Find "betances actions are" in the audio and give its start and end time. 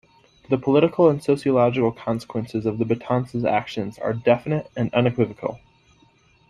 2.77-4.13